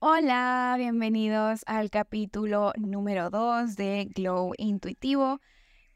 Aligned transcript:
Hola, 0.00 0.76
bienvenidos 0.78 1.64
al 1.66 1.90
capítulo 1.90 2.72
número 2.76 3.30
2 3.30 3.74
de 3.74 4.08
Glow 4.14 4.52
Intuitivo 4.56 5.40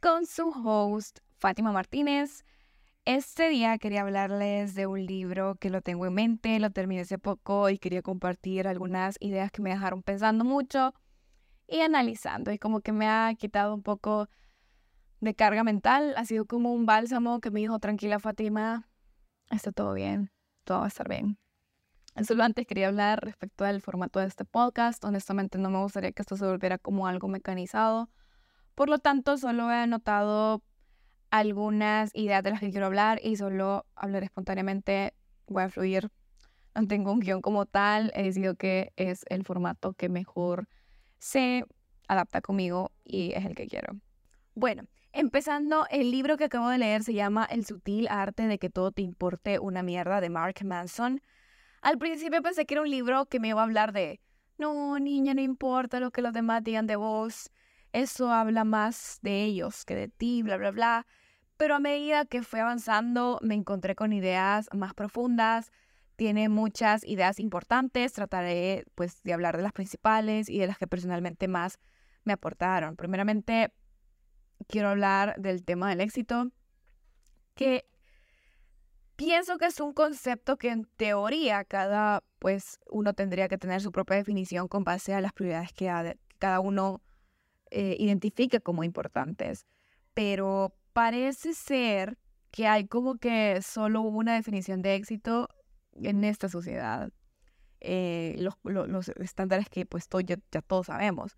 con 0.00 0.26
su 0.26 0.48
host 0.48 1.20
Fátima 1.38 1.70
Martínez. 1.70 2.44
Este 3.04 3.48
día 3.48 3.78
quería 3.78 4.00
hablarles 4.00 4.74
de 4.74 4.88
un 4.88 5.06
libro 5.06 5.54
que 5.54 5.70
lo 5.70 5.82
tengo 5.82 6.04
en 6.04 6.14
mente, 6.14 6.58
lo 6.58 6.70
terminé 6.70 7.02
hace 7.02 7.16
poco 7.16 7.70
y 7.70 7.78
quería 7.78 8.02
compartir 8.02 8.66
algunas 8.66 9.16
ideas 9.20 9.52
que 9.52 9.62
me 9.62 9.70
dejaron 9.70 10.02
pensando 10.02 10.44
mucho 10.44 10.94
y 11.68 11.82
analizando 11.82 12.50
y 12.50 12.58
como 12.58 12.80
que 12.80 12.90
me 12.90 13.08
ha 13.08 13.32
quitado 13.38 13.72
un 13.72 13.84
poco 13.84 14.28
de 15.20 15.34
carga 15.36 15.62
mental, 15.62 16.14
ha 16.16 16.24
sido 16.24 16.44
como 16.46 16.72
un 16.72 16.86
bálsamo 16.86 17.40
que 17.40 17.52
me 17.52 17.60
dijo, 17.60 17.78
tranquila 17.78 18.18
Fátima, 18.18 18.88
está 19.48 19.70
todo 19.70 19.94
bien, 19.94 20.32
todo 20.64 20.80
va 20.80 20.86
a 20.86 20.88
estar 20.88 21.08
bien. 21.08 21.38
Solo 22.20 22.44
antes 22.44 22.66
quería 22.66 22.88
hablar 22.88 23.24
respecto 23.24 23.64
al 23.64 23.80
formato 23.80 24.20
de 24.20 24.26
este 24.26 24.44
podcast. 24.44 25.02
Honestamente 25.04 25.58
no 25.58 25.70
me 25.70 25.78
gustaría 25.78 26.12
que 26.12 26.22
esto 26.22 26.36
se 26.36 26.44
volviera 26.44 26.78
como 26.78 27.06
algo 27.06 27.26
mecanizado. 27.26 28.10
Por 28.74 28.90
lo 28.90 28.98
tanto, 28.98 29.38
solo 29.38 29.70
he 29.70 29.76
anotado 29.76 30.62
algunas 31.30 32.14
ideas 32.14 32.42
de 32.42 32.50
las 32.50 32.60
que 32.60 32.70
quiero 32.70 32.86
hablar 32.86 33.18
y 33.24 33.36
solo 33.36 33.86
hablaré 33.96 34.26
espontáneamente. 34.26 35.14
Voy 35.46 35.62
a 35.64 35.70
fluir. 35.70 36.10
No 36.74 36.86
tengo 36.86 37.12
un 37.12 37.20
guion 37.20 37.40
como 37.40 37.64
tal. 37.64 38.12
He 38.14 38.24
decidido 38.24 38.54
que 38.56 38.92
es 38.96 39.24
el 39.28 39.44
formato 39.44 39.94
que 39.94 40.10
mejor 40.10 40.68
se 41.18 41.64
adapta 42.08 42.42
conmigo 42.42 42.92
y 43.04 43.32
es 43.32 43.46
el 43.46 43.54
que 43.54 43.66
quiero. 43.66 43.96
Bueno, 44.54 44.84
empezando, 45.12 45.86
el 45.90 46.10
libro 46.10 46.36
que 46.36 46.44
acabo 46.44 46.68
de 46.68 46.76
leer 46.76 47.02
se 47.02 47.14
llama 47.14 47.46
El 47.50 47.64
sutil 47.64 48.06
arte 48.08 48.46
de 48.46 48.58
que 48.58 48.68
todo 48.68 48.92
te 48.92 49.00
importe 49.00 49.58
una 49.58 49.82
mierda 49.82 50.20
de 50.20 50.28
Mark 50.28 50.56
Manson. 50.62 51.22
Al 51.82 51.98
principio 51.98 52.40
pensé 52.42 52.64
que 52.64 52.74
era 52.74 52.82
un 52.82 52.90
libro 52.90 53.26
que 53.26 53.40
me 53.40 53.48
iba 53.48 53.60
a 53.60 53.64
hablar 53.64 53.92
de, 53.92 54.20
no, 54.56 54.98
niña, 55.00 55.34
no 55.34 55.40
importa 55.40 55.98
lo 55.98 56.12
que 56.12 56.22
los 56.22 56.32
demás 56.32 56.62
digan 56.62 56.86
de 56.86 56.94
vos, 56.94 57.50
eso 57.92 58.30
habla 58.32 58.62
más 58.62 59.18
de 59.22 59.42
ellos 59.42 59.84
que 59.84 59.96
de 59.96 60.08
ti, 60.08 60.44
bla, 60.44 60.56
bla, 60.56 60.70
bla. 60.70 61.06
Pero 61.56 61.74
a 61.74 61.80
medida 61.80 62.24
que 62.24 62.44
fui 62.44 62.60
avanzando, 62.60 63.40
me 63.42 63.56
encontré 63.56 63.96
con 63.96 64.12
ideas 64.12 64.68
más 64.72 64.94
profundas, 64.94 65.72
tiene 66.14 66.48
muchas 66.48 67.02
ideas 67.04 67.40
importantes, 67.40 68.12
trataré 68.12 68.84
pues 68.94 69.20
de 69.24 69.32
hablar 69.32 69.56
de 69.56 69.64
las 69.64 69.72
principales 69.72 70.48
y 70.48 70.58
de 70.60 70.68
las 70.68 70.78
que 70.78 70.86
personalmente 70.86 71.48
más 71.48 71.80
me 72.22 72.32
aportaron. 72.32 72.94
Primeramente, 72.94 73.72
quiero 74.68 74.90
hablar 74.90 75.34
del 75.36 75.64
tema 75.64 75.90
del 75.90 76.00
éxito, 76.00 76.52
que 77.54 77.86
pienso 79.24 79.56
que 79.56 79.66
es 79.66 79.78
un 79.78 79.92
concepto 79.92 80.56
que 80.56 80.70
en 80.70 80.84
teoría 80.96 81.64
cada, 81.64 82.24
pues 82.40 82.80
uno 82.90 83.14
tendría 83.14 83.48
que 83.48 83.56
tener 83.56 83.80
su 83.80 83.92
propia 83.92 84.16
definición 84.16 84.66
con 84.66 84.82
base 84.82 85.14
a 85.14 85.20
las 85.20 85.32
prioridades 85.32 85.72
que 85.72 86.16
cada 86.40 86.58
uno 86.58 87.00
eh, 87.70 87.96
identifique 88.00 88.60
como 88.60 88.82
importantes. 88.82 89.64
Pero 90.12 90.74
parece 90.92 91.54
ser 91.54 92.18
que 92.50 92.66
hay 92.66 92.88
como 92.88 93.14
que 93.14 93.62
solo 93.62 94.00
una 94.00 94.34
definición 94.34 94.82
de 94.82 94.96
éxito 94.96 95.48
en 95.94 96.24
esta 96.24 96.48
sociedad. 96.48 97.12
Eh, 97.80 98.34
los, 98.38 98.54
los, 98.64 99.08
estándares 99.08 99.68
que 99.68 99.86
pues 99.86 100.08
ya, 100.26 100.36
ya, 100.50 100.62
todos 100.62 100.86
sabemos. 100.86 101.36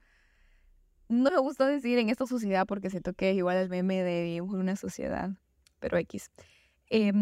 No 1.10 1.30
me 1.30 1.38
gusta 1.38 1.66
decir 1.66 1.98
en 1.98 2.08
esta 2.08 2.24
sociedad 2.24 2.66
porque 2.66 2.88
siento 2.88 3.12
que 3.12 3.30
es 3.30 3.36
igual 3.36 3.58
el 3.58 3.68
meme 3.68 4.02
de 4.02 4.40
una 4.40 4.74
sociedad, 4.74 5.28
pero 5.80 5.98
X. 5.98 6.30
Eh, 6.88 7.12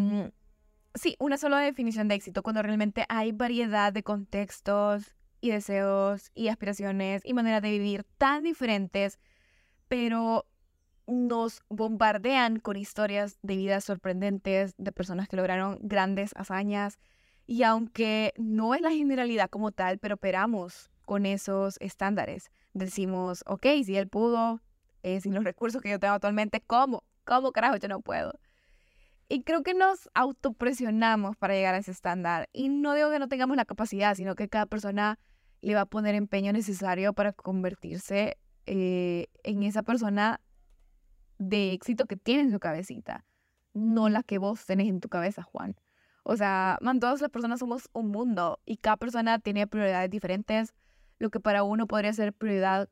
sí, 0.94 1.16
una 1.18 1.38
sola 1.38 1.58
definición 1.60 2.08
de 2.08 2.14
éxito, 2.14 2.42
cuando 2.42 2.62
realmente 2.62 3.04
hay 3.08 3.32
variedad 3.32 3.92
de 3.92 4.02
contextos 4.02 5.14
y 5.40 5.50
deseos 5.50 6.30
y 6.34 6.48
aspiraciones 6.48 7.22
y 7.24 7.34
maneras 7.34 7.62
de 7.62 7.70
vivir 7.70 8.04
tan 8.18 8.44
diferentes, 8.44 9.18
pero 9.88 10.46
nos 11.06 11.62
bombardean 11.68 12.60
con 12.60 12.76
historias 12.76 13.38
de 13.42 13.56
vidas 13.56 13.84
sorprendentes, 13.84 14.74
de 14.78 14.92
personas 14.92 15.28
que 15.28 15.36
lograron 15.36 15.78
grandes 15.82 16.32
hazañas. 16.36 16.98
Y 17.46 17.64
aunque 17.64 18.32
no 18.36 18.74
es 18.74 18.80
la 18.80 18.90
generalidad 18.90 19.50
como 19.50 19.72
tal, 19.72 19.98
pero 19.98 20.14
operamos 20.14 20.90
con 21.04 21.26
esos 21.26 21.76
estándares. 21.80 22.50
Decimos, 22.72 23.42
ok, 23.46 23.66
si 23.84 23.96
él 23.96 24.08
pudo, 24.08 24.62
eh, 25.02 25.20
sin 25.20 25.34
los 25.34 25.44
recursos 25.44 25.82
que 25.82 25.90
yo 25.90 25.98
tengo 25.98 26.14
actualmente, 26.14 26.60
¿cómo? 26.60 27.02
¿Cómo 27.24 27.52
carajo 27.52 27.76
yo 27.76 27.88
no 27.88 28.00
puedo? 28.00 28.32
Y 29.32 29.44
creo 29.44 29.62
que 29.62 29.72
nos 29.72 30.10
autopresionamos 30.12 31.38
para 31.38 31.54
llegar 31.54 31.74
a 31.74 31.78
ese 31.78 31.90
estándar. 31.90 32.50
Y 32.52 32.68
no 32.68 32.92
digo 32.92 33.10
que 33.10 33.18
no 33.18 33.28
tengamos 33.28 33.56
la 33.56 33.64
capacidad, 33.64 34.14
sino 34.14 34.34
que 34.34 34.50
cada 34.50 34.66
persona 34.66 35.18
le 35.62 35.74
va 35.74 35.80
a 35.80 35.86
poner 35.86 36.14
empeño 36.14 36.52
necesario 36.52 37.14
para 37.14 37.32
convertirse 37.32 38.36
eh, 38.66 39.28
en 39.42 39.62
esa 39.62 39.84
persona 39.84 40.42
de 41.38 41.72
éxito 41.72 42.04
que 42.04 42.18
tiene 42.18 42.42
en 42.42 42.52
su 42.52 42.60
cabecita, 42.60 43.24
no 43.72 44.10
la 44.10 44.22
que 44.22 44.36
vos 44.36 44.66
tenés 44.66 44.88
en 44.88 45.00
tu 45.00 45.08
cabeza, 45.08 45.42
Juan. 45.42 45.76
O 46.24 46.36
sea, 46.36 46.76
man, 46.82 47.00
todas 47.00 47.22
las 47.22 47.30
personas 47.30 47.60
somos 47.60 47.88
un 47.94 48.10
mundo 48.10 48.60
y 48.66 48.76
cada 48.76 48.98
persona 48.98 49.38
tiene 49.38 49.66
prioridades 49.66 50.10
diferentes. 50.10 50.74
Lo 51.18 51.30
que 51.30 51.40
para 51.40 51.62
uno 51.62 51.86
podría 51.86 52.12
ser 52.12 52.34
prioridad 52.34 52.90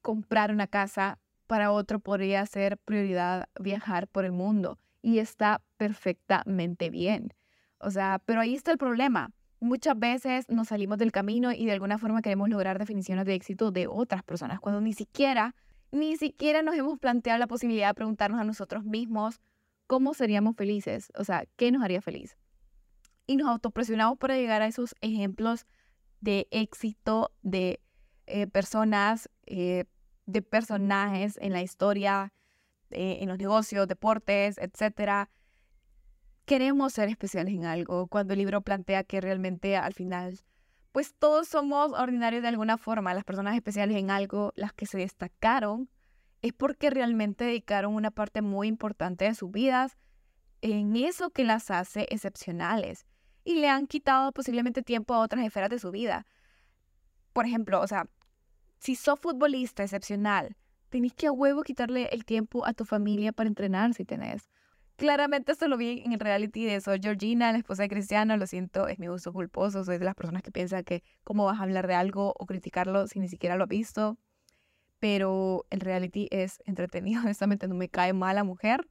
comprar 0.00 0.52
una 0.52 0.68
casa, 0.68 1.18
para 1.48 1.72
otro 1.72 1.98
podría 1.98 2.46
ser 2.46 2.78
prioridad 2.78 3.48
viajar 3.58 4.06
por 4.06 4.24
el 4.24 4.30
mundo 4.30 4.78
y 5.02 5.18
está 5.18 5.62
perfectamente 5.76 6.88
bien. 6.88 7.34
O 7.78 7.90
sea, 7.90 8.22
pero 8.24 8.40
ahí 8.40 8.54
está 8.54 8.70
el 8.70 8.78
problema. 8.78 9.32
Muchas 9.60 9.98
veces 9.98 10.48
nos 10.48 10.68
salimos 10.68 10.98
del 10.98 11.12
camino 11.12 11.52
y 11.52 11.66
de 11.66 11.72
alguna 11.72 11.98
forma 11.98 12.22
queremos 12.22 12.48
lograr 12.48 12.78
definiciones 12.78 13.26
de 13.26 13.34
éxito 13.34 13.70
de 13.70 13.86
otras 13.86 14.22
personas, 14.22 14.60
cuando 14.60 14.80
ni 14.80 14.92
siquiera, 14.92 15.54
ni 15.90 16.16
siquiera 16.16 16.62
nos 16.62 16.74
hemos 16.76 16.98
planteado 16.98 17.38
la 17.38 17.46
posibilidad 17.46 17.88
de 17.88 17.94
preguntarnos 17.94 18.40
a 18.40 18.44
nosotros 18.44 18.84
mismos 18.84 19.40
cómo 19.86 20.14
seríamos 20.14 20.56
felices, 20.56 21.12
o 21.16 21.24
sea, 21.24 21.44
qué 21.56 21.70
nos 21.70 21.82
haría 21.82 22.00
feliz. 22.00 22.36
Y 23.26 23.36
nos 23.36 23.48
autopresionamos 23.48 24.18
para 24.18 24.36
llegar 24.36 24.62
a 24.62 24.66
esos 24.66 24.94
ejemplos 25.00 25.66
de 26.20 26.48
éxito 26.50 27.30
de 27.42 27.80
eh, 28.26 28.46
personas, 28.46 29.28
eh, 29.46 29.84
de 30.26 30.42
personajes 30.42 31.38
en 31.40 31.52
la 31.52 31.62
historia, 31.62 32.32
eh, 32.92 33.18
en 33.22 33.28
los 33.28 33.38
negocios, 33.38 33.88
deportes, 33.88 34.58
etcétera. 34.58 35.30
Queremos 36.44 36.92
ser 36.92 37.08
especiales 37.08 37.54
en 37.54 37.64
algo. 37.64 38.06
Cuando 38.08 38.32
el 38.32 38.40
libro 38.40 38.60
plantea 38.62 39.04
que 39.04 39.20
realmente 39.20 39.76
al 39.76 39.94
final, 39.94 40.40
pues 40.92 41.14
todos 41.18 41.48
somos 41.48 41.92
ordinarios 41.92 42.42
de 42.42 42.48
alguna 42.48 42.78
forma. 42.78 43.14
Las 43.14 43.24
personas 43.24 43.54
especiales 43.54 43.96
en 43.96 44.10
algo, 44.10 44.52
las 44.56 44.72
que 44.72 44.86
se 44.86 44.98
destacaron, 44.98 45.88
es 46.42 46.52
porque 46.52 46.90
realmente 46.90 47.44
dedicaron 47.44 47.94
una 47.94 48.10
parte 48.10 48.42
muy 48.42 48.68
importante 48.68 49.24
de 49.24 49.34
sus 49.34 49.50
vidas 49.50 49.96
en 50.60 50.96
eso 50.96 51.30
que 51.30 51.44
las 51.44 51.70
hace 51.70 52.06
excepcionales 52.10 53.06
y 53.44 53.56
le 53.56 53.68
han 53.68 53.86
quitado 53.86 54.32
posiblemente 54.32 54.82
tiempo 54.82 55.14
a 55.14 55.20
otras 55.20 55.44
esferas 55.44 55.70
de 55.70 55.78
su 55.78 55.90
vida. 55.90 56.26
Por 57.32 57.46
ejemplo, 57.46 57.80
o 57.80 57.86
sea, 57.86 58.08
si 58.78 58.96
sos 58.96 59.18
futbolista 59.18 59.82
excepcional, 59.82 60.56
tenés 60.92 61.14
que 61.14 61.26
a 61.26 61.32
huevo 61.32 61.62
quitarle 61.62 62.10
el 62.12 62.26
tiempo 62.26 62.66
a 62.66 62.74
tu 62.74 62.84
familia 62.84 63.32
para 63.32 63.48
entrenar 63.48 63.94
si 63.94 64.04
tenés. 64.04 64.50
Claramente 64.96 65.50
esto 65.50 65.66
lo 65.66 65.78
vi 65.78 66.02
en 66.04 66.12
el 66.12 66.20
reality 66.20 66.66
de 66.66 66.78
Soy 66.82 67.00
Georgina, 67.02 67.50
la 67.50 67.56
esposa 67.56 67.82
de 67.84 67.88
Cristiano, 67.88 68.36
lo 68.36 68.46
siento, 68.46 68.86
es 68.88 68.98
mi 68.98 69.06
gusto 69.06 69.32
culposo, 69.32 69.82
soy 69.84 69.96
de 69.96 70.04
las 70.04 70.14
personas 70.14 70.42
que 70.42 70.52
piensan 70.52 70.84
que 70.84 71.02
cómo 71.24 71.46
vas 71.46 71.58
a 71.58 71.62
hablar 71.62 71.86
de 71.86 71.94
algo 71.94 72.34
o 72.38 72.44
criticarlo 72.44 73.06
si 73.06 73.20
ni 73.20 73.28
siquiera 73.28 73.56
lo 73.56 73.64
has 73.64 73.70
visto. 73.70 74.18
Pero 74.98 75.64
el 75.70 75.80
reality 75.80 76.28
es 76.30 76.62
entretenido, 76.66 77.22
honestamente 77.24 77.66
no 77.68 77.74
me 77.74 77.88
cae 77.88 78.12
mal 78.12 78.36
la 78.36 78.44
mujer, 78.44 78.86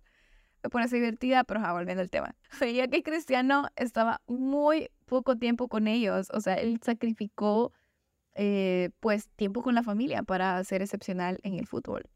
me 0.64 0.72
parece 0.72 0.96
divertida, 0.96 1.44
pero 1.44 1.62
volviendo 1.72 2.02
al 2.02 2.10
tema. 2.10 2.36
Veía 2.60 2.88
que 2.88 3.04
Cristiano 3.04 3.68
estaba 3.76 4.22
muy 4.26 4.90
poco 5.06 5.38
tiempo 5.38 5.68
con 5.68 5.88
ellos, 5.88 6.30
o 6.34 6.42
sea, 6.42 6.56
él 6.56 6.80
sacrificó 6.82 7.74
eh, 8.36 8.92
pues 9.00 9.30
tiempo 9.36 9.62
con 9.62 9.76
la 9.76 9.84
familia 9.84 10.24
para 10.24 10.64
ser 10.64 10.82
excepcional 10.82 11.40
en 11.44 11.56
el 11.56 11.68
fútbol. 11.68 12.10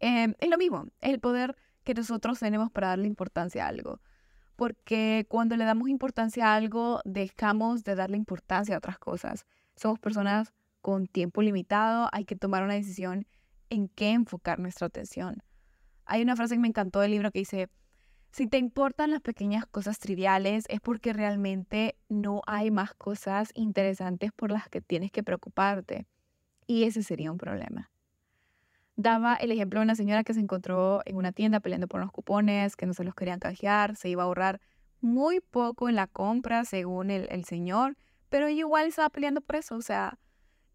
Em, 0.00 0.34
es 0.38 0.48
lo 0.48 0.58
mismo, 0.58 0.86
es 1.00 1.10
el 1.10 1.20
poder 1.20 1.56
que 1.84 1.94
nosotros 1.94 2.38
tenemos 2.38 2.70
para 2.70 2.88
darle 2.88 3.06
importancia 3.06 3.64
a 3.64 3.68
algo. 3.68 4.00
Porque 4.56 5.26
cuando 5.28 5.56
le 5.56 5.64
damos 5.64 5.88
importancia 5.88 6.52
a 6.52 6.56
algo, 6.56 7.00
dejamos 7.04 7.84
de 7.84 7.94
darle 7.94 8.16
importancia 8.16 8.74
a 8.74 8.78
otras 8.78 8.98
cosas. 8.98 9.46
Somos 9.76 9.98
personas 9.98 10.52
con 10.80 11.06
tiempo 11.06 11.42
limitado, 11.42 12.08
hay 12.12 12.24
que 12.24 12.36
tomar 12.36 12.62
una 12.62 12.74
decisión 12.74 13.26
en 13.70 13.88
qué 13.88 14.10
enfocar 14.10 14.58
nuestra 14.58 14.86
atención. 14.86 15.42
Hay 16.04 16.22
una 16.22 16.36
frase 16.36 16.54
que 16.54 16.60
me 16.60 16.68
encantó 16.68 17.00
del 17.00 17.12
libro 17.12 17.30
que 17.30 17.40
dice, 17.40 17.68
si 18.30 18.46
te 18.46 18.58
importan 18.58 19.10
las 19.10 19.20
pequeñas 19.20 19.66
cosas 19.66 19.98
triviales 19.98 20.64
es 20.68 20.80
porque 20.80 21.12
realmente 21.12 21.96
no 22.08 22.42
hay 22.46 22.70
más 22.70 22.94
cosas 22.94 23.50
interesantes 23.54 24.32
por 24.32 24.50
las 24.50 24.68
que 24.68 24.80
tienes 24.80 25.10
que 25.10 25.22
preocuparte. 25.22 26.06
Y 26.66 26.84
ese 26.84 27.02
sería 27.02 27.32
un 27.32 27.38
problema. 27.38 27.90
Daba 28.96 29.34
el 29.36 29.52
ejemplo 29.52 29.80
de 29.80 29.84
una 29.84 29.94
señora 29.94 30.24
que 30.24 30.34
se 30.34 30.40
encontró 30.40 31.00
en 31.06 31.16
una 31.16 31.32
tienda 31.32 31.60
peleando 31.60 31.88
por 31.88 32.00
los 32.00 32.10
cupones, 32.10 32.76
que 32.76 32.84
no 32.84 32.94
se 32.94 33.04
los 33.04 33.14
querían 33.14 33.38
canjear, 33.38 33.96
se 33.96 34.08
iba 34.08 34.22
a 34.22 34.26
ahorrar 34.26 34.60
muy 35.00 35.40
poco 35.40 35.88
en 35.88 35.94
la 35.94 36.06
compra 36.06 36.64
según 36.64 37.10
el, 37.10 37.44
señor, 37.44 37.96
pero 38.28 38.48
igual 38.48 38.88
estaba 38.88 39.08
peleando 39.08 39.40
por 39.40 39.56
eso, 39.56 39.76
o 39.76 39.82
sea, 39.82 40.18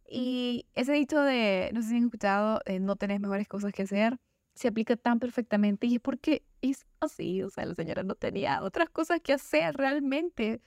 y 0.09 0.65
ese 0.75 0.93
dicho 0.93 1.21
de, 1.21 1.69
no 1.73 1.81
sé 1.81 1.89
si 1.89 1.97
han 1.97 2.05
escuchado, 2.05 2.61
de 2.65 2.79
no 2.79 2.95
tenés 2.95 3.19
mejores 3.19 3.47
cosas 3.47 3.73
que 3.73 3.83
hacer, 3.83 4.17
se 4.53 4.67
aplica 4.67 4.95
tan 4.95 5.19
perfectamente 5.19 5.87
y 5.87 5.95
es 5.95 6.01
porque 6.01 6.45
es 6.61 6.85
así, 6.99 7.41
o 7.43 7.49
sea, 7.49 7.65
la 7.65 7.75
señora 7.75 8.03
no 8.03 8.15
tenía 8.15 8.61
otras 8.63 8.89
cosas 8.89 9.19
que 9.21 9.33
hacer 9.33 9.75
realmente 9.75 10.61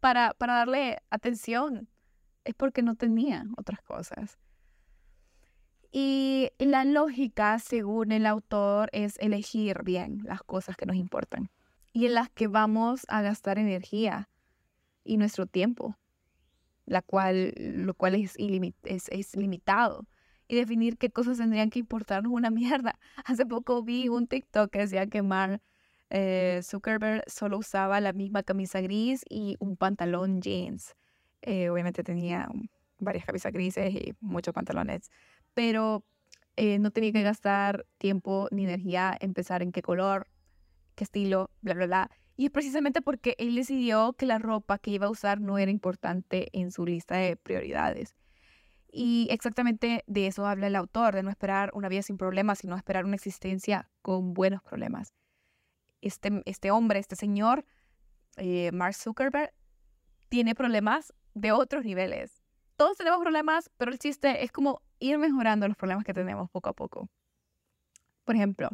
para, 0.00 0.34
para 0.34 0.54
darle 0.54 0.98
atención, 1.10 1.88
es 2.44 2.54
porque 2.54 2.82
no 2.82 2.94
tenía 2.94 3.44
otras 3.56 3.82
cosas. 3.82 4.38
Y 5.90 6.50
la 6.58 6.84
lógica, 6.84 7.58
según 7.58 8.12
el 8.12 8.26
autor, 8.26 8.90
es 8.92 9.18
elegir 9.18 9.82
bien 9.82 10.20
las 10.24 10.42
cosas 10.42 10.76
que 10.76 10.86
nos 10.86 10.96
importan 10.96 11.50
y 11.96 12.04
en 12.04 12.12
las 12.12 12.28
que 12.28 12.46
vamos 12.46 13.06
a 13.08 13.22
gastar 13.22 13.58
energía 13.58 14.28
y 15.02 15.16
nuestro 15.16 15.46
tiempo, 15.46 15.96
la 16.84 17.00
cual, 17.00 17.54
lo 17.56 17.94
cual 17.94 18.16
es, 18.16 18.36
es, 18.36 19.08
es 19.08 19.34
limitado. 19.34 20.06
Y 20.48 20.56
definir 20.56 20.96
qué 20.98 21.10
cosas 21.10 21.38
tendrían 21.38 21.70
que 21.70 21.78
importarnos 21.78 22.32
una 22.32 22.50
mierda. 22.50 22.98
Hace 23.24 23.46
poco 23.46 23.82
vi 23.82 24.08
un 24.08 24.26
TikTok 24.26 24.70
que 24.70 24.80
decía 24.80 25.06
que 25.06 25.22
Mark 25.22 25.60
eh, 26.10 26.60
Zuckerberg 26.62 27.24
solo 27.26 27.58
usaba 27.58 28.00
la 28.00 28.12
misma 28.12 28.42
camisa 28.42 28.80
gris 28.80 29.24
y 29.28 29.56
un 29.58 29.76
pantalón 29.76 30.40
jeans. 30.40 30.94
Eh, 31.42 31.68
obviamente 31.68 32.02
tenía 32.02 32.48
varias 32.98 33.24
camisas 33.24 33.52
grises 33.52 33.94
y 33.94 34.14
muchos 34.20 34.54
pantalones 34.54 35.10
pero 35.56 36.04
eh, 36.56 36.78
no 36.78 36.90
tenía 36.90 37.12
que 37.12 37.22
gastar 37.22 37.86
tiempo 37.96 38.46
ni 38.50 38.64
energía 38.64 39.16
en 39.18 39.32
pensar 39.32 39.62
en 39.62 39.72
qué 39.72 39.80
color, 39.80 40.28
qué 40.94 41.04
estilo, 41.04 41.50
bla, 41.62 41.72
bla, 41.72 41.86
bla. 41.86 42.10
Y 42.36 42.44
es 42.44 42.50
precisamente 42.50 43.00
porque 43.00 43.34
él 43.38 43.54
decidió 43.54 44.12
que 44.12 44.26
la 44.26 44.38
ropa 44.38 44.78
que 44.78 44.90
iba 44.90 45.06
a 45.06 45.10
usar 45.10 45.40
no 45.40 45.56
era 45.56 45.70
importante 45.70 46.50
en 46.52 46.72
su 46.72 46.84
lista 46.84 47.16
de 47.16 47.36
prioridades. 47.36 48.16
Y 48.98 49.28
exactamente 49.30 50.04
de 50.06 50.26
eso 50.26 50.46
habla 50.46 50.68
el 50.68 50.74
autor, 50.74 51.14
de 51.14 51.22
no 51.22 51.28
esperar 51.28 51.70
una 51.74 51.90
vida 51.90 52.00
sin 52.00 52.16
problemas, 52.16 52.60
sino 52.60 52.78
esperar 52.78 53.04
una 53.04 53.16
existencia 53.16 53.90
con 54.00 54.32
buenos 54.32 54.62
problemas. 54.62 55.12
Este, 56.00 56.40
este 56.46 56.70
hombre, 56.70 56.98
este 56.98 57.14
señor, 57.14 57.66
eh, 58.38 58.72
Mark 58.72 58.94
Zuckerberg, 58.94 59.52
tiene 60.30 60.54
problemas 60.54 61.12
de 61.34 61.52
otros 61.52 61.84
niveles. 61.84 62.42
Todos 62.76 62.96
tenemos 62.96 63.20
problemas, 63.20 63.70
pero 63.76 63.92
el 63.92 63.98
chiste 63.98 64.42
es 64.42 64.50
como 64.50 64.80
ir 64.98 65.18
mejorando 65.18 65.68
los 65.68 65.76
problemas 65.76 66.02
que 66.02 66.14
tenemos 66.14 66.48
poco 66.48 66.70
a 66.70 66.72
poco. 66.72 67.10
Por 68.24 68.34
ejemplo, 68.34 68.70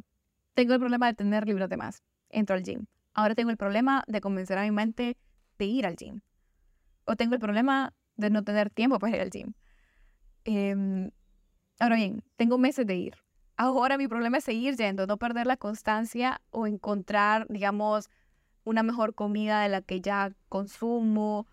tengo 0.54 0.74
el 0.74 0.78
problema 0.78 1.08
de 1.08 1.14
tener 1.14 1.48
libros 1.48 1.68
de 1.68 1.76
más. 1.76 2.04
Entro 2.28 2.54
al 2.54 2.62
gym. 2.62 2.86
Ahora 3.12 3.34
tengo 3.34 3.50
el 3.50 3.56
problema 3.56 4.04
de 4.06 4.20
convencer 4.20 4.56
a 4.56 4.62
mi 4.62 4.70
mente 4.70 5.16
de 5.58 5.64
ir 5.64 5.84
al 5.84 5.96
gym. 5.96 6.20
O 7.06 7.16
tengo 7.16 7.34
el 7.34 7.40
problema 7.40 7.92
de 8.14 8.30
no 8.30 8.44
tener 8.44 8.70
tiempo 8.70 9.00
para 9.00 9.16
ir 9.16 9.20
al 9.20 9.30
gym. 9.30 9.54
Em, 10.44 11.10
ahora 11.78 11.96
bien, 11.96 12.22
tengo 12.36 12.58
meses 12.58 12.86
de 12.86 12.96
ir. 12.96 13.16
Ahora 13.56 13.98
mi 13.98 14.08
problema 14.08 14.38
es 14.38 14.44
seguir 14.44 14.76
yendo, 14.76 15.06
no 15.06 15.18
perder 15.18 15.46
la 15.46 15.56
constancia 15.56 16.40
o 16.50 16.66
encontrar, 16.66 17.46
digamos, 17.48 18.10
una 18.64 18.82
mejor 18.82 19.14
comida 19.14 19.62
de 19.62 19.68
la 19.68 19.82
que 19.82 20.00
ya 20.00 20.32
consumo. 20.48 21.46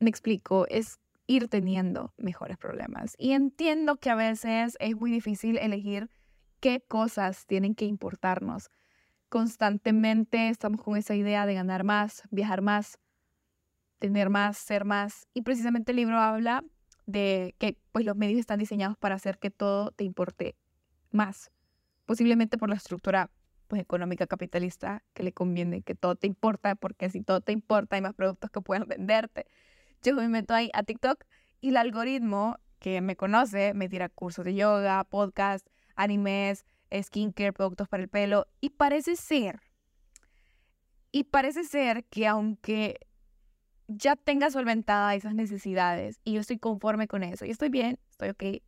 Me 0.00 0.10
explico, 0.10 0.66
es 0.68 0.98
ir 1.26 1.48
teniendo 1.48 2.12
mejores 2.16 2.56
problemas. 2.58 3.14
Y 3.18 3.32
entiendo 3.32 3.96
que 3.96 4.10
a 4.10 4.14
veces 4.14 4.76
es 4.80 4.96
muy 4.96 5.10
difícil 5.10 5.58
elegir 5.58 6.10
qué 6.60 6.80
cosas 6.80 7.46
tienen 7.46 7.74
que 7.74 7.84
importarnos. 7.84 8.70
Constantemente 9.28 10.48
estamos 10.48 10.82
con 10.82 10.96
esa 10.96 11.14
idea 11.14 11.46
de 11.46 11.54
ganar 11.54 11.84
más, 11.84 12.22
viajar 12.30 12.62
más, 12.62 12.98
tener 13.98 14.30
más, 14.30 14.58
ser 14.58 14.84
más. 14.84 15.26
Y 15.34 15.42
precisamente 15.42 15.92
el 15.92 15.96
libro 15.96 16.18
habla 16.18 16.64
de 17.06 17.54
que 17.58 17.76
pues, 17.92 18.04
los 18.04 18.16
medios 18.16 18.40
están 18.40 18.58
diseñados 18.58 18.96
para 18.96 19.14
hacer 19.14 19.38
que 19.38 19.50
todo 19.50 19.90
te 19.92 20.04
importe 20.04 20.56
más. 21.10 21.50
Posiblemente 22.06 22.58
por 22.58 22.68
la 22.68 22.76
estructura 22.76 23.30
pues, 23.68 23.80
económica 23.80 24.26
capitalista 24.26 25.02
que 25.14 25.22
le 25.22 25.32
conviene 25.32 25.82
que 25.82 25.94
todo 25.94 26.16
te 26.16 26.26
importa, 26.26 26.74
porque 26.74 27.10
si 27.10 27.22
todo 27.22 27.40
te 27.40 27.52
importa 27.52 27.96
hay 27.96 28.02
más 28.02 28.14
productos 28.14 28.50
que 28.50 28.60
puedan 28.60 28.88
venderte 28.88 29.46
yo 30.04 30.14
me 30.14 30.28
meto 30.28 30.52
ahí 30.52 30.70
a 30.74 30.82
TikTok 30.82 31.24
y 31.62 31.70
el 31.70 31.78
algoritmo 31.78 32.58
que 32.78 33.00
me 33.00 33.16
conoce 33.16 33.72
me 33.72 33.88
tira 33.88 34.10
cursos 34.10 34.44
de 34.44 34.54
yoga, 34.54 35.02
podcast, 35.04 35.66
animes, 35.96 36.66
skincare, 36.92 37.54
productos 37.54 37.88
para 37.88 38.02
el 38.02 38.10
pelo 38.10 38.46
y 38.60 38.70
parece 38.70 39.16
ser, 39.16 39.60
y 41.10 41.24
parece 41.24 41.64
ser 41.64 42.04
que 42.04 42.26
aunque 42.26 43.00
ya 43.88 44.16
tenga 44.16 44.50
solventada 44.50 45.14
esas 45.14 45.34
necesidades 45.34 46.20
y 46.24 46.34
yo 46.34 46.40
estoy 46.40 46.58
conforme 46.58 47.06
con 47.06 47.22
eso 47.22 47.44
y 47.44 47.50
estoy 47.50 47.68
bien, 47.68 47.98
estoy 48.10 48.30
ok, 48.30 48.62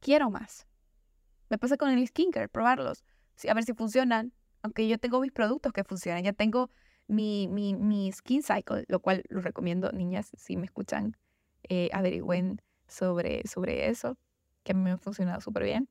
quiero 0.00 0.30
más. 0.30 0.66
Me 1.48 1.58
pasa 1.58 1.76
con 1.76 1.90
el 1.90 2.06
skincare, 2.06 2.48
probarlos, 2.48 3.04
a 3.48 3.54
ver 3.54 3.64
si 3.64 3.74
funcionan, 3.74 4.32
aunque 4.62 4.88
yo 4.88 4.98
tengo 4.98 5.20
mis 5.20 5.32
productos 5.32 5.72
que 5.72 5.84
funcionan, 5.84 6.22
ya 6.22 6.32
tengo 6.32 6.70
mi, 7.08 7.48
mi, 7.48 7.74
mi 7.74 8.10
skin 8.12 8.42
cycle, 8.42 8.84
lo 8.88 9.00
cual 9.00 9.22
lo 9.28 9.40
recomiendo, 9.40 9.90
niñas, 9.92 10.30
si 10.36 10.56
me 10.56 10.66
escuchan, 10.66 11.16
eh, 11.68 11.90
averigüen 11.92 12.60
sobre, 12.86 13.46
sobre 13.46 13.88
eso, 13.88 14.16
que 14.62 14.72
a 14.72 14.74
mí 14.74 14.82
me 14.82 14.92
ha 14.92 14.98
funcionado 14.98 15.40
súper 15.40 15.64
bien. 15.64 15.88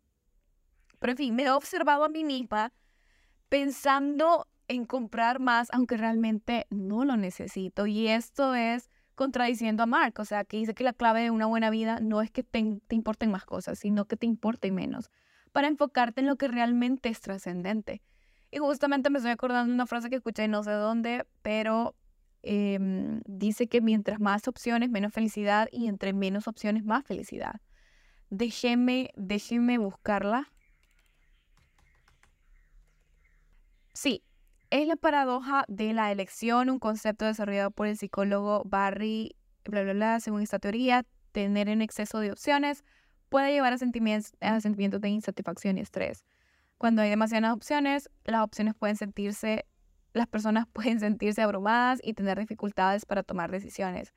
Pero 1.00 1.12
en 1.12 1.17
fin, 1.17 1.35
me 1.35 1.44
he 1.44 1.51
observado 1.51 2.03
a 2.03 2.09
mí 2.09 2.24
misma 2.24 2.71
pensando 3.50 4.47
en 4.71 4.85
comprar 4.85 5.39
más, 5.39 5.68
aunque 5.71 5.97
realmente 5.97 6.65
no 6.69 7.06
lo 7.06 7.18
necesito. 7.18 7.85
Y 7.88 8.07
esto 8.07 8.56
es 8.56 8.89
contradiciendo 9.15 9.83
a 9.83 9.85
Mark, 9.85 10.15
o 10.19 10.25
sea, 10.25 10.45
que 10.45 10.57
dice 10.57 10.73
que 10.73 10.83
la 10.83 10.94
clave 10.94 11.21
de 11.21 11.29
una 11.29 11.45
buena 11.45 11.69
vida 11.69 12.00
no 12.00 12.21
es 12.21 12.31
que 12.31 12.44
te, 12.44 12.79
te 12.88 12.95
importen 12.95 13.29
más 13.29 13.45
cosas, 13.45 13.79
sino 13.79 14.06
que 14.06 14.18
te 14.18 14.25
importen 14.25 14.73
menos, 14.73 15.12
para 15.51 15.68
enfocarte 15.68 16.21
en 16.21 16.27
lo 16.27 16.38
que 16.38 16.47
realmente 16.47 17.09
es 17.09 17.21
trascendente. 17.21 18.01
Y 18.50 18.57
justamente 18.57 19.09
me 19.09 19.19
estoy 19.19 19.31
acordando 19.31 19.69
de 19.69 19.75
una 19.75 19.85
frase 19.85 20.09
que 20.09 20.15
escuché 20.15 20.47
no 20.47 20.63
sé 20.63 20.71
dónde, 20.71 21.25
pero 21.41 21.95
em, 22.41 23.21
dice 23.25 23.67
que 23.67 23.81
mientras 23.81 24.19
más 24.19 24.47
opciones, 24.47 24.89
menos 24.89 25.13
felicidad 25.13 25.67
y 25.71 25.88
entre 25.88 26.13
menos 26.13 26.47
opciones, 26.47 26.83
más 26.83 27.06
felicidad. 27.06 27.62
Déjeme, 28.29 29.12
déjeme 29.15 29.77
buscarla. 29.77 30.50
Sí, 33.94 34.24
es 34.71 34.88
la 34.88 34.95
paradoja 34.95 35.65
de 35.68 35.94
la 35.94 36.12
elección, 36.12 36.69
un 36.69 36.79
concepto 36.79 37.25
desarrollado 37.25 37.71
por 37.71 37.88
el 37.88 37.97
psicólogo 37.97 38.63
Barry, 38.65 39.35
bla, 39.65 39.83
bla, 39.83 39.94
bla, 39.94 40.19
según 40.21 40.41
esta 40.41 40.59
teoría, 40.59 41.06
tener 41.33 41.68
en 41.69 41.81
exceso 41.81 42.19
de 42.19 42.31
opciones 42.31 42.84
puede 43.29 43.51
llevar 43.51 43.74
a 43.74 43.77
sentimientos, 43.77 44.31
a 44.39 44.60
sentimientos 44.62 45.01
de 45.01 45.10
insatisfacción 45.10 45.77
y 45.77 45.81
estrés. 45.81 46.25
Cuando 46.77 47.01
hay 47.01 47.10
demasiadas 47.10 47.53
opciones, 47.53 48.10
las 48.24 48.41
opciones 48.41 48.74
pueden 48.74 48.95
sentirse, 48.95 49.65
las 50.13 50.27
personas 50.27 50.67
pueden 50.74 51.01
sentirse 51.01 51.41
abrumadas 51.41 52.00
y 52.01 52.13
tener 52.13 52.39
dificultades 52.39 53.05
para 53.05 53.24
tomar 53.24 53.51
decisiones. 53.51 54.13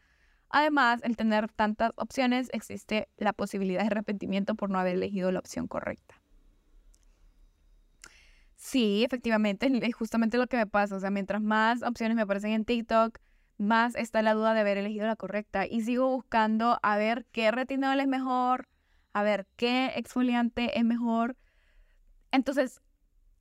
Además, 0.50 1.00
el 1.02 1.16
tener 1.16 1.50
tantas 1.50 1.90
opciones 1.96 2.48
existe 2.52 3.08
la 3.16 3.32
posibilidad 3.32 3.80
de 3.80 3.88
arrepentimiento 3.88 4.54
por 4.54 4.70
no 4.70 4.78
haber 4.78 4.94
elegido 4.94 5.32
la 5.32 5.40
opción 5.40 5.66
correcta. 5.66 6.23
Sí, 8.64 9.04
efectivamente, 9.04 9.68
es 9.70 9.94
justamente 9.94 10.38
lo 10.38 10.46
que 10.46 10.56
me 10.56 10.66
pasa. 10.66 10.96
O 10.96 11.00
sea, 11.00 11.10
mientras 11.10 11.42
más 11.42 11.82
opciones 11.82 12.16
me 12.16 12.22
aparecen 12.22 12.52
en 12.52 12.64
TikTok, 12.64 13.18
más 13.58 13.94
está 13.94 14.22
la 14.22 14.32
duda 14.32 14.54
de 14.54 14.60
haber 14.60 14.78
elegido 14.78 15.06
la 15.06 15.16
correcta. 15.16 15.66
Y 15.66 15.82
sigo 15.82 16.08
buscando 16.08 16.78
a 16.82 16.96
ver 16.96 17.26
qué 17.30 17.50
retinol 17.50 18.00
es 18.00 18.08
mejor, 18.08 18.66
a 19.12 19.22
ver 19.22 19.46
qué 19.56 19.92
exfoliante 19.96 20.78
es 20.78 20.84
mejor, 20.84 21.36
entonces, 22.34 22.80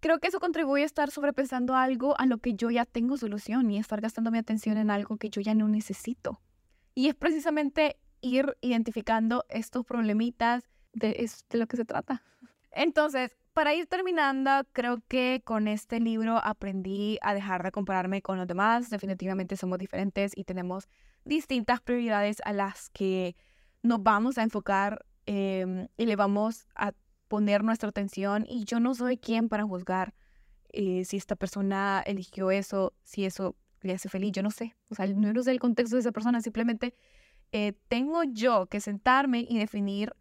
creo 0.01 0.19
que 0.19 0.27
eso 0.27 0.39
contribuye 0.39 0.83
a 0.83 0.85
estar 0.85 1.09
sobrepensando 1.09 1.75
algo 1.75 2.13
a 2.19 2.27
lo 2.27 2.37
que 2.37 2.53
yo 2.53 2.69
ya 2.69 2.85
tengo 2.85 3.17
solución 3.17 3.71
y 3.71 3.79
estar 3.79 4.01
gastando 4.01 4.29
mi 4.29 4.37
atención 4.37 4.77
en 4.77 4.91
algo 4.91 5.17
que 5.17 5.31
yo 5.31 5.41
ya 5.41 5.55
no 5.55 5.67
necesito. 5.67 6.39
Y 6.93 7.07
es 7.07 7.15
precisamente 7.15 7.97
ir 8.21 8.55
identificando 8.61 9.45
estos 9.49 9.83
problemitas 9.83 10.69
de 10.91 11.27
lo 11.53 11.65
que 11.65 11.77
se 11.77 11.85
trata. 11.85 12.21
Entonces, 12.71 13.35
para 13.53 13.73
ir 13.73 13.87
terminando, 13.87 14.49
creo 14.73 15.01
que 15.07 15.41
con 15.45 15.67
este 15.67 15.99
libro 15.99 16.39
aprendí 16.43 17.19
a 17.21 17.33
dejar 17.33 17.63
de 17.63 17.71
compararme 17.71 18.21
con 18.21 18.37
los 18.37 18.47
demás. 18.47 18.89
Definitivamente 18.89 19.55
somos 19.57 19.77
diferentes 19.77 20.33
y 20.35 20.43
tenemos 20.43 20.89
distintas 21.23 21.81
prioridades 21.81 22.41
a 22.45 22.53
las 22.53 22.89
que 22.89 23.35
nos 23.83 24.01
vamos 24.01 24.37
a 24.37 24.43
enfocar 24.43 25.05
em, 25.25 25.87
y 25.97 26.05
le 26.05 26.15
vamos 26.15 26.67
a 26.75 26.93
poner 27.27 27.63
nuestra 27.63 27.89
atención. 27.89 28.45
Y 28.49 28.65
yo 28.65 28.79
no 28.79 28.95
soy 28.95 29.17
quien 29.17 29.49
para 29.49 29.63
juzgar 29.63 30.13
eh, 30.69 31.05
si 31.05 31.17
esta 31.17 31.35
persona 31.35 32.03
eligió 32.05 32.49
eso, 32.49 32.93
si 33.03 33.25
eso 33.25 33.55
le 33.81 33.93
hace 33.93 34.09
feliz, 34.09 34.31
yo 34.31 34.41
no 34.41 34.49
sé, 34.49 34.75
o 34.89 34.95
sea, 34.95 35.05
no 35.07 35.43
sé 35.43 35.51
el 35.51 35.59
contexto 35.59 35.97
de 35.97 35.99
esa 35.99 36.11
persona, 36.11 36.41
simplemente 36.41 36.95
eh, 37.51 37.73
tengo 37.89 38.23
yo 38.23 38.65
que 38.65 38.79
sentarme 38.79 39.45
y 39.47 39.59
definir 39.59 40.13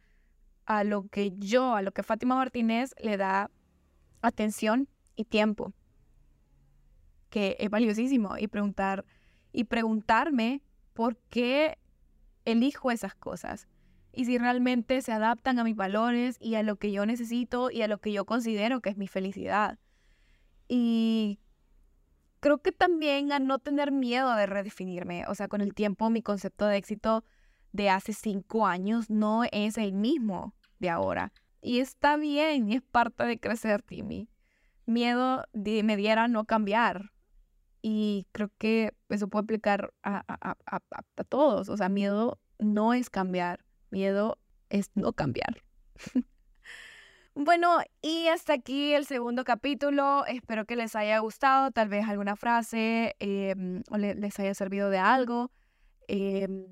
a 0.66 0.84
lo 0.84 1.08
que 1.08 1.32
yo, 1.36 1.74
a 1.74 1.82
lo 1.82 1.92
que 1.92 2.02
Fátima 2.02 2.36
Martínez 2.36 2.94
le 3.02 3.16
da 3.16 3.50
atención 4.20 4.88
y 5.16 5.24
tiempo, 5.24 5.72
que 7.30 7.56
es 7.58 7.70
valiosísimo, 7.70 8.36
y 8.38 8.48
preguntar, 8.48 9.04
y 9.52 9.64
preguntarme 9.64 10.62
por 10.92 11.16
qué 11.28 11.78
elijo 12.44 12.90
esas 12.90 13.14
cosas 13.14 13.68
y 14.12 14.26
si 14.26 14.38
realmente 14.38 15.00
se 15.00 15.12
adaptan 15.12 15.58
a 15.58 15.64
mis 15.64 15.74
valores 15.74 16.36
y 16.40 16.54
a 16.56 16.62
lo 16.62 16.76
que 16.76 16.92
yo 16.92 17.06
necesito 17.06 17.70
y 17.70 17.82
a 17.82 17.88
lo 17.88 17.98
que 17.98 18.12
yo 18.12 18.26
considero 18.26 18.80
que 18.80 18.90
es 18.90 18.96
mi 18.98 19.08
felicidad. 19.08 19.78
Y 20.68 21.38
creo 22.40 22.58
que 22.58 22.72
también 22.72 23.32
a 23.32 23.38
no 23.38 23.58
tener 23.58 23.90
miedo 23.90 24.34
de 24.34 24.46
redefinirme. 24.46 25.24
O 25.28 25.34
sea, 25.34 25.48
con 25.48 25.62
el 25.62 25.74
tiempo 25.74 26.10
mi 26.10 26.22
concepto 26.22 26.66
de 26.66 26.76
éxito 26.76 27.24
de 27.72 27.90
hace 27.90 28.12
cinco 28.12 28.66
años 28.66 29.10
no 29.10 29.44
es 29.50 29.78
el 29.78 29.92
mismo 29.92 30.54
de 30.78 30.90
ahora. 30.90 31.32
Y 31.60 31.80
está 31.80 32.16
bien, 32.16 32.68
y 32.68 32.76
es 32.76 32.82
parte 32.82 33.24
de 33.24 33.38
crecer, 33.38 33.82
Timmy. 33.82 34.28
Miedo 34.86 35.44
me 35.52 35.96
diera 35.96 36.28
no 36.28 36.44
cambiar. 36.44 37.12
Y 37.82 38.26
creo 38.32 38.50
que 38.58 38.94
eso 39.08 39.28
puede 39.28 39.44
aplicar 39.44 39.92
a, 40.02 40.24
a, 40.28 40.56
a, 40.66 40.80
a 41.16 41.24
todos. 41.24 41.68
O 41.68 41.76
sea, 41.76 41.88
miedo 41.88 42.40
no 42.58 42.94
es 42.94 43.10
cambiar 43.10 43.64
Miedo 43.92 44.38
es 44.70 44.90
no 44.94 45.12
cambiar. 45.12 45.62
bueno, 47.34 47.76
y 48.00 48.28
hasta 48.28 48.54
aquí 48.54 48.94
el 48.94 49.04
segundo 49.04 49.44
capítulo. 49.44 50.24
Espero 50.24 50.64
que 50.64 50.76
les 50.76 50.96
haya 50.96 51.18
gustado, 51.18 51.70
tal 51.72 51.90
vez 51.90 52.08
alguna 52.08 52.34
frase 52.34 53.14
em, 53.18 53.82
o 53.90 53.98
les 53.98 54.40
haya 54.40 54.54
servido 54.54 54.88
de 54.88 54.96
algo. 54.96 55.52
Em, 56.08 56.64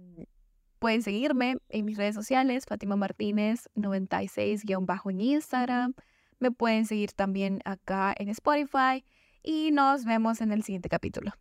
pueden 0.81 1.03
seguirme 1.03 1.59
en 1.69 1.85
mis 1.85 1.97
redes 1.97 2.17
sociales, 2.17 2.65
Fátima 2.67 2.97
Martínez 2.97 3.69
96-bajo 3.77 5.11
en 5.11 5.21
Instagram. 5.21 5.95
Me 6.41 6.51
pueden 6.51 6.87
seguir 6.87 7.13
también 7.13 7.61
acá 7.65 8.15
en 8.19 8.31
Spotify 8.31 9.05
y 9.43 9.71
nos 9.71 10.05
vemos 10.05 10.41
en 10.41 10.51
el 10.51 10.65
siguiente 10.65 10.89
capítulo. 10.89 11.33